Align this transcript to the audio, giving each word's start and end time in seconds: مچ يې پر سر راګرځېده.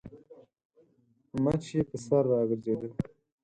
مچ 1.43 1.63
يې 1.73 1.81
پر 1.89 1.97
سر 2.05 2.23
راګرځېده. 2.31 2.89